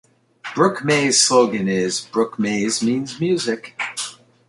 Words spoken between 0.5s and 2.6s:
Brook Mays' slogan is "Brook